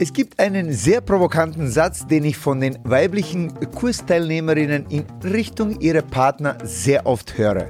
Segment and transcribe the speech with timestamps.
[0.00, 6.02] Es gibt einen sehr provokanten Satz, den ich von den weiblichen Kursteilnehmerinnen in Richtung ihrer
[6.02, 7.68] Partner sehr oft höre.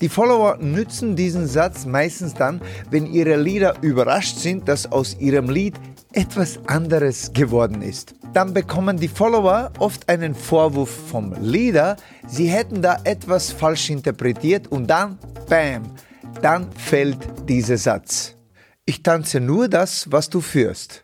[0.00, 2.60] Die Follower nützen diesen Satz meistens dann,
[2.90, 5.74] wenn ihre Leader überrascht sind, dass aus ihrem Lied
[6.12, 8.14] etwas anderes geworden ist.
[8.32, 11.96] Dann bekommen die Follower oft einen Vorwurf vom Leader,
[12.28, 15.18] sie hätten da etwas falsch interpretiert und dann,
[15.48, 15.82] bam,
[16.40, 17.18] dann fällt
[17.48, 18.36] dieser Satz.
[18.86, 21.03] Ich tanze nur das, was du führst.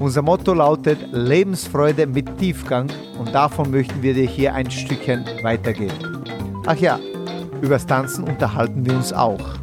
[0.00, 6.22] Unser Motto lautet Lebensfreude mit Tiefgang und davon möchten wir dir hier ein Stückchen weitergeben.
[6.66, 7.00] Ach ja,
[7.60, 9.58] übers Tanzen unterhalten wir uns auch.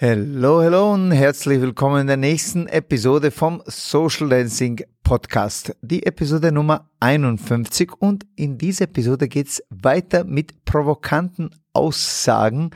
[0.00, 5.76] Hallo, hallo und herzlich willkommen in der nächsten Episode vom Social Dancing Podcast.
[5.82, 12.70] Die Episode Nummer 51 und in dieser Episode geht es weiter mit provokanten Aussagen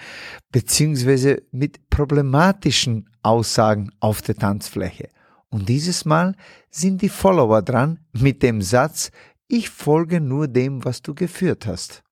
[0.52, 5.08] beziehungsweise mit problematischen Aussagen auf der Tanzfläche.
[5.48, 6.36] Und dieses Mal
[6.70, 9.10] sind die Follower dran mit dem Satz,
[9.48, 12.05] ich folge nur dem, was du geführt hast.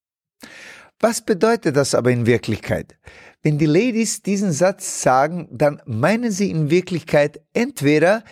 [0.98, 2.98] Was bedeutet das aber in Wirklichkeit?
[3.44, 8.24] Wenn die Ladies diesen Satz sagen, dann meinen sie in Wirklichkeit entweder,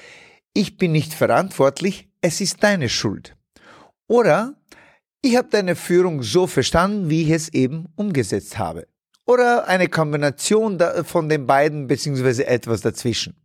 [0.55, 3.36] ich bin nicht verantwortlich, es ist deine Schuld.
[4.08, 4.56] Oder
[5.22, 8.89] ich habe deine Führung so verstanden, wie ich es eben umgesetzt habe.
[9.27, 13.36] Oder eine Kombination von den beiden beziehungsweise etwas dazwischen.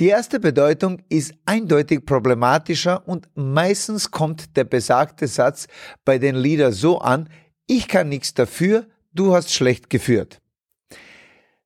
[0.00, 5.66] Die erste Bedeutung ist eindeutig problematischer und meistens kommt der besagte Satz
[6.04, 7.28] bei den Liedern so an,
[7.66, 10.40] ich kann nichts dafür, du hast schlecht geführt.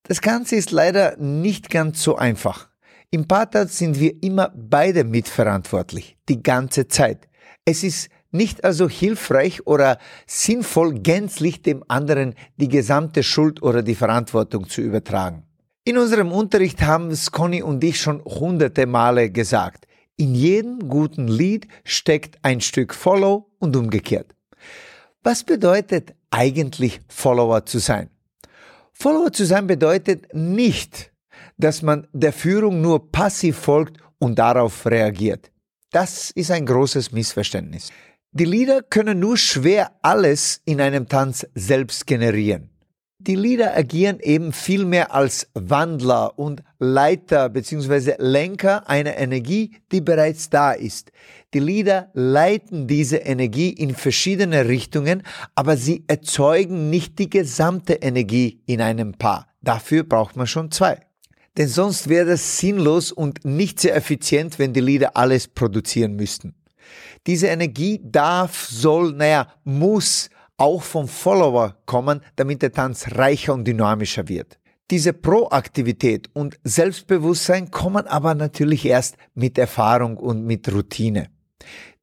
[0.05, 2.71] Das Ganze ist leider nicht ganz so einfach.
[3.11, 7.29] Im Paartanz sind wir immer beide mitverantwortlich, die ganze Zeit.
[7.67, 13.95] Es ist nicht also hilfreich oder sinnvoll, gänzlich dem anderen die gesamte Schuld oder die
[13.95, 15.45] Verantwortung zu übertragen.
[15.85, 19.87] In unserem Unterricht haben es Conny und ich schon hunderte Male gesagt.
[20.17, 24.35] In jedem guten Lied steckt ein Stück Follow und umgekehrt.
[25.23, 28.11] Was bedeutet eigentlich Follower zu sein?
[28.93, 31.13] Follower zu sein bedeutet nicht,
[31.57, 35.51] dass man der Führung nur passiv folgt und darauf reagiert.
[35.91, 37.91] Das ist ein großes Missverständnis.
[38.35, 42.71] Die Lieder können nur schwer alles in einem Tanz selbst generieren.
[43.19, 48.15] Die Lieder agieren eben vielmehr als Wandler und Leiter bzw.
[48.17, 51.13] Lenker einer Energie, die bereits da ist.
[51.53, 58.63] Die Lieder leiten diese Energie in verschiedene Richtungen, aber sie erzeugen nicht die gesamte Energie
[58.65, 59.47] in einem Paar.
[59.61, 61.01] Dafür braucht man schon zwei.
[61.59, 66.55] Denn sonst wäre es sinnlos und nicht sehr effizient, wenn die Lieder alles produzieren müssten.
[67.27, 73.65] Diese Energie darf, soll, naja, muss auch vom Follower kommen, damit der Tanz reicher und
[73.65, 74.59] dynamischer wird.
[74.91, 81.31] Diese Proaktivität und Selbstbewusstsein kommen aber natürlich erst mit Erfahrung und mit Routine.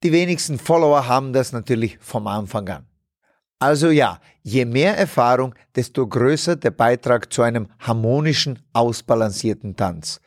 [0.02, 2.86] Die wenigsten Follower haben das natürlich vom Anfang an.
[3.60, 10.22] Also ja, je mehr Erfahrung, desto größer der Beitrag zu einem harmonischen, ausbalancierten Tanz.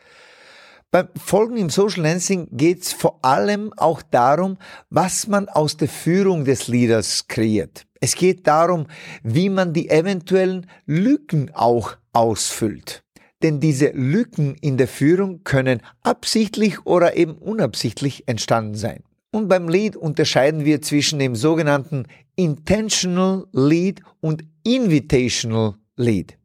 [0.92, 4.58] Beim Folgen im Social Dancing geht es vor allem auch darum,
[4.90, 7.86] was man aus der Führung des Leaders kreiert.
[8.02, 8.86] Es geht darum,
[9.22, 13.04] wie man die eventuellen Lücken auch ausfüllt.
[13.42, 19.02] Denn diese Lücken in der Führung können absichtlich oder eben unabsichtlich entstanden sein.
[19.30, 22.04] Und beim Lead unterscheiden wir zwischen dem sogenannten
[22.36, 26.36] Intentional Lead und Invitational Lead.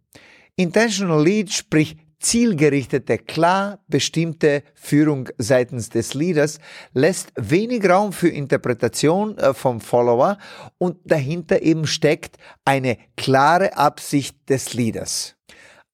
[0.56, 6.60] Intentional Lead, sprich zielgerichtete, klar bestimmte Führung seitens des Leaders
[6.94, 10.38] lässt wenig Raum für Interpretation äh, vom Follower
[10.78, 15.38] und dahinter eben steckt eine klare Absicht des Leaders.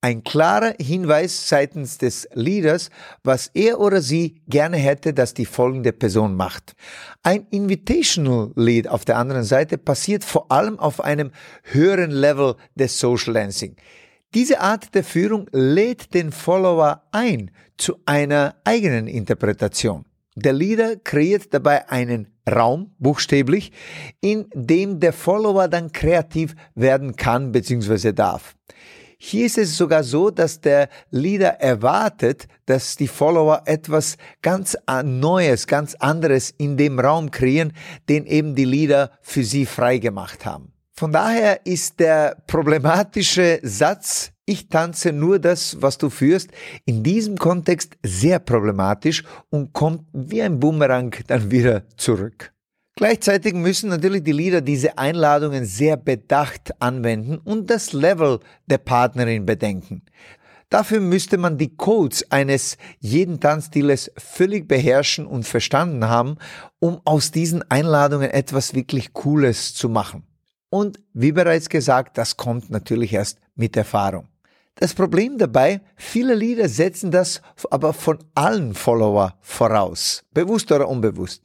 [0.04, 2.90] Ein klarer Hinweis seitens des Leaders,
[3.24, 6.76] was er oder sie gerne hätte, dass die folgende Person macht.
[7.24, 11.32] Ein Invitational Lead auf der anderen Seite passiert vor allem auf einem
[11.64, 13.78] höheren Level des Social Dancing.
[14.34, 20.06] Diese Art der Führung lädt den Follower ein zu einer eigenen Interpretation.
[20.36, 23.72] Der Leader kreiert dabei einen Raum, buchstäblich,
[24.22, 28.12] in dem der Follower dann kreativ werden kann bzw.
[28.12, 28.56] darf.
[29.20, 35.68] Hier ist es sogar so, dass der Leader erwartet, dass die Follower etwas ganz Neues,
[35.68, 37.72] ganz anderes in dem Raum kreieren,
[38.10, 40.73] den eben die Leader für sie freigemacht haben.
[40.96, 46.50] Von daher ist der problematische Satz, ich tanze nur das, was du führst,
[46.86, 52.54] in diesem Kontext sehr problematisch und kommt wie ein Bumerang dann wieder zurück.
[52.96, 59.48] Gleichzeitig müssen natürlich die Leader diese Einladungen sehr bedacht anwenden und das Level der Partnerin
[59.48, 60.04] bedenken.
[60.70, 66.38] Dafür müsste man die Codes eines jeden Tanzstiles völlig beherrschen und verstanden haben,
[66.80, 70.24] um aus diesen Einladungen etwas wirklich Cooles zu machen.
[70.74, 74.28] Und wie bereits gesagt, das kommt natürlich erst mit Erfahrung.
[74.74, 81.44] Das Problem dabei, viele Lieder setzen das aber von allen Follower voraus, bewusst oder unbewusst.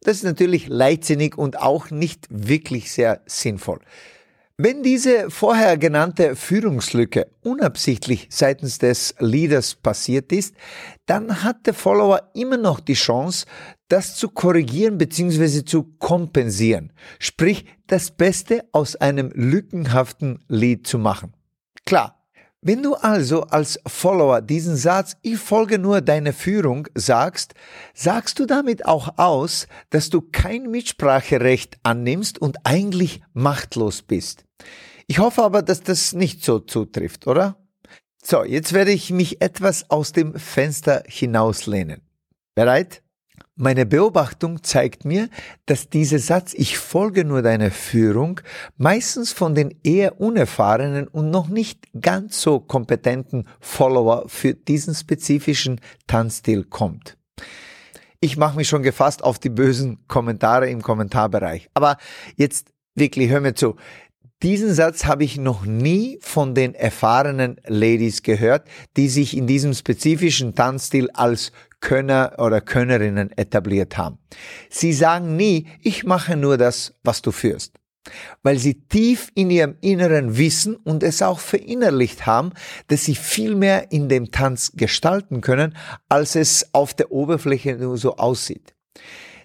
[0.00, 3.78] Das ist natürlich leichtsinnig und auch nicht wirklich sehr sinnvoll.
[4.56, 10.54] Wenn diese vorher genannte Führungslücke unabsichtlich seitens des Leaders passiert ist,
[11.06, 13.46] dann hat der Follower immer noch die Chance,
[13.88, 15.64] das zu korrigieren bzw.
[15.64, 16.92] zu kompensieren.
[17.18, 21.34] Sprich, das Beste aus einem lückenhaften Lead zu machen.
[21.84, 22.24] Klar,
[22.66, 27.52] wenn du also als Follower diesen Satz, ich folge nur deiner Führung, sagst,
[27.92, 34.46] sagst du damit auch aus, dass du kein Mitspracherecht annimmst und eigentlich machtlos bist.
[35.06, 37.58] Ich hoffe aber, dass das nicht so zutrifft, oder?
[38.22, 42.00] So, jetzt werde ich mich etwas aus dem Fenster hinauslehnen.
[42.54, 43.03] Bereit?
[43.56, 45.28] Meine Beobachtung zeigt mir,
[45.64, 48.40] dass dieser Satz, ich folge nur deiner Führung,
[48.76, 55.80] meistens von den eher unerfahrenen und noch nicht ganz so kompetenten Follower für diesen spezifischen
[56.08, 57.16] Tanzstil kommt.
[58.18, 61.68] Ich mache mich schon gefasst auf die bösen Kommentare im Kommentarbereich.
[61.74, 61.96] Aber
[62.34, 63.76] jetzt wirklich, hör mir zu.
[64.42, 68.66] Diesen Satz habe ich noch nie von den erfahrenen Ladies gehört,
[68.96, 71.52] die sich in diesem spezifischen Tanzstil als
[71.84, 74.18] Könner oder Könnerinnen etabliert haben.
[74.70, 77.74] Sie sagen nie, ich mache nur das, was du führst.
[78.42, 82.52] Weil sie tief in ihrem Inneren wissen und es auch verinnerlicht haben,
[82.88, 85.76] dass sie viel mehr in dem Tanz gestalten können,
[86.08, 88.74] als es auf der Oberfläche nur so aussieht.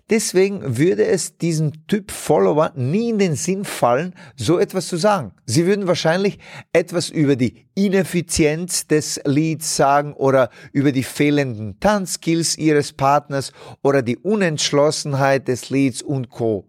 [0.10, 5.34] Deswegen würde es diesem Typ Follower nie in den Sinn fallen, so etwas zu sagen.
[5.46, 6.40] Sie würden wahrscheinlich
[6.74, 13.54] etwas über die Ineffizienz des Leads sagen oder über die fehlenden Tanzskills ihres Partners
[13.84, 16.68] oder die Unentschlossenheit des Leads und Co.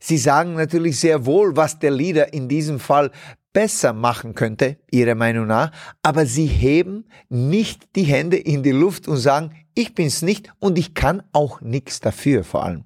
[0.00, 3.10] Sie sagen natürlich sehr wohl, was der Leader in diesem Fall
[3.54, 5.70] besser machen könnte, ihrer Meinung nach,
[6.02, 10.78] aber sie heben nicht die Hände in die Luft und sagen, ich bin's nicht und
[10.78, 12.84] ich kann auch nichts dafür vor allem.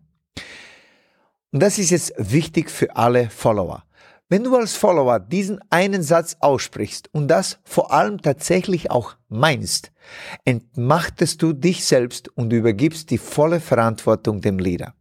[1.51, 3.83] Und das ist jetzt wichtig für alle Follower.
[4.29, 9.91] Wenn du als Follower diesen einen Satz aussprichst und das vor allem tatsächlich auch meinst,
[10.45, 14.93] entmachtest du dich selbst und übergibst die volle Verantwortung dem Leader.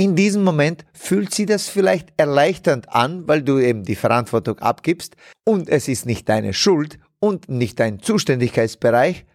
[0.00, 5.14] In diesem Moment fühlt sie das vielleicht erleichternd an, weil du eben die Verantwortung abgibst
[5.44, 9.26] und es ist nicht deine Schuld und nicht dein Zuständigkeitsbereich,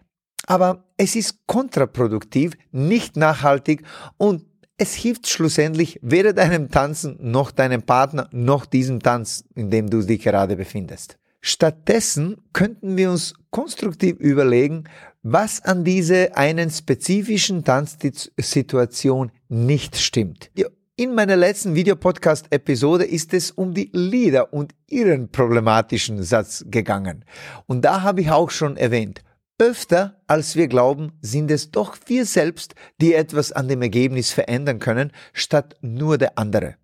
[0.48, 3.84] aber es ist kontraproduktiv, nicht nachhaltig
[4.16, 4.44] und
[4.76, 10.02] es hilft schlussendlich weder deinem Tanzen noch deinem Partner noch diesem Tanz, in dem du
[10.02, 11.16] dich gerade befindest.
[11.40, 14.88] Stattdessen könnten wir uns konstruktiv überlegen,
[15.28, 20.52] was an dieser einen spezifischen Tanzsituation nicht stimmt.
[20.94, 27.24] In meiner letzten Videopodcast-Episode ist es um die Lieder und ihren problematischen Satz gegangen.
[27.66, 29.24] Und da habe ich auch schon erwähnt,
[29.58, 34.78] öfter als wir glauben, sind es doch wir selbst, die etwas an dem Ergebnis verändern
[34.78, 36.76] können, statt nur der andere.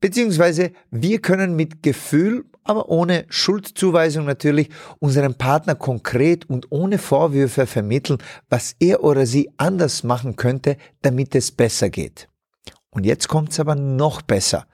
[0.00, 7.66] Beziehungsweise wir können mit Gefühl, aber ohne Schuldzuweisung natürlich, unserem Partner konkret und ohne Vorwürfe
[7.66, 8.18] vermitteln,
[8.48, 12.28] was er oder sie anders machen könnte, damit es besser geht.
[12.90, 14.66] Und jetzt kommt's aber noch besser.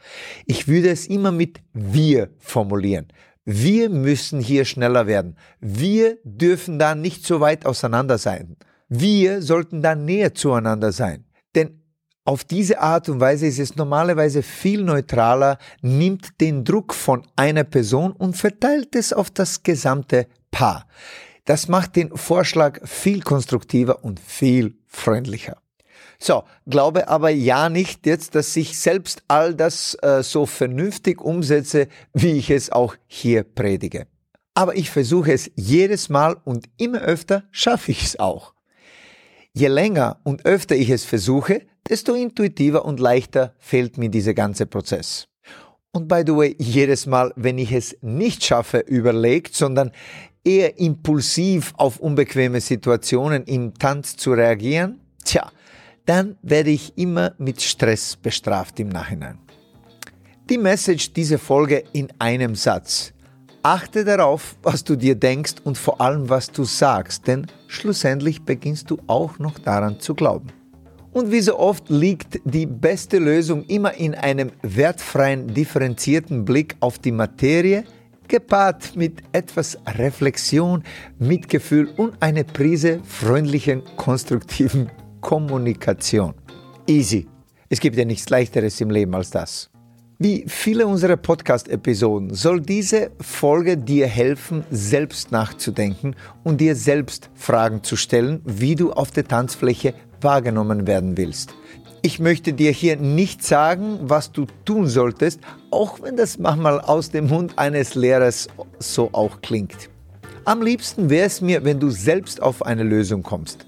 [0.46, 3.08] Ich würde es immer mit wir formulieren.
[3.44, 5.36] Wir müssen hier schneller werden.
[5.60, 8.56] Wir dürfen da nicht so weit auseinander sein.
[8.88, 11.24] Wir sollten da näher zueinander sein.
[12.24, 17.64] Auf diese Art und Weise ist es normalerweise viel neutraler, nimmt den Druck von einer
[17.64, 20.86] Person und verteilt es auf das gesamte Paar.
[21.46, 25.56] Das macht den Vorschlag viel konstruktiver und viel freundlicher.
[26.20, 31.88] So, glaube aber ja nicht jetzt, dass ich selbst all das äh, so vernünftig umsetze,
[32.12, 34.06] wie ich es auch hier predige.
[34.54, 38.54] Aber ich versuche es jedes Mal und immer öfter schaffe ich es auch.
[39.54, 44.66] Je länger und öfter ich es versuche, desto intuitiver und leichter fällt mir dieser ganze
[44.66, 45.28] Prozess.
[45.92, 49.92] Und by the way, jedes Mal, wenn ich es nicht schaffe, überlegt, sondern
[50.42, 55.52] eher impulsiv auf unbequeme Situationen im Tanz zu reagieren, tja,
[56.06, 59.38] dann werde ich immer mit Stress bestraft im Nachhinein.
[60.48, 63.12] Die Message dieser Folge in einem Satz.
[63.64, 68.90] Achte darauf, was du dir denkst und vor allem, was du sagst, denn schlussendlich beginnst
[68.90, 70.48] du auch noch daran zu glauben.
[71.12, 76.98] Und wie so oft liegt die beste Lösung immer in einem wertfreien, differenzierten Blick auf
[76.98, 77.84] die Materie,
[78.26, 80.82] gepaart mit etwas Reflexion,
[81.20, 84.90] Mitgefühl und eine Prise freundlichen, konstruktiven
[85.20, 86.34] Kommunikation.
[86.88, 87.28] Easy.
[87.68, 89.71] Es gibt ja nichts leichteres im Leben als das.
[90.24, 96.14] Wie viele unserer Podcast-Episoden soll diese Folge dir helfen, selbst nachzudenken
[96.44, 101.56] und dir selbst Fragen zu stellen, wie du auf der Tanzfläche wahrgenommen werden willst.
[102.02, 105.40] Ich möchte dir hier nicht sagen, was du tun solltest,
[105.72, 108.46] auch wenn das manchmal aus dem Mund eines Lehrers
[108.78, 109.90] so auch klingt.
[110.44, 113.66] Am liebsten wäre es mir, wenn du selbst auf eine Lösung kommst.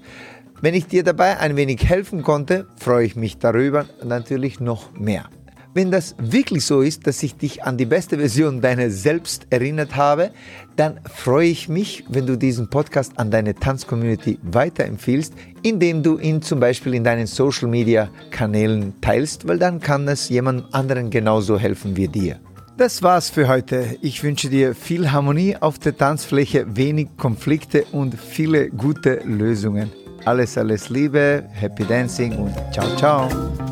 [0.61, 5.29] Wenn ich dir dabei ein wenig helfen konnte, freue ich mich darüber natürlich noch mehr.
[5.75, 9.97] Wenn das wirklich so ist, dass ich dich an die beste Version deiner selbst erinnert
[9.97, 10.31] habe,
[10.77, 16.41] dann freue ich mich, wenn du diesen Podcast an deine Tanzcommunity weiterempfiehlst, indem du ihn
[16.41, 21.59] zum Beispiel in deinen Social Media Kanälen teilst, weil dann kann es jemand anderen genauso
[21.59, 22.39] helfen wie dir.
[22.77, 23.97] Das war's für heute.
[24.01, 29.91] Ich wünsche dir viel Harmonie auf der Tanzfläche, wenig Konflikte und viele gute Lösungen.
[30.23, 33.64] Alles, alles Liebe, Happy Dancing und ciao, ciao.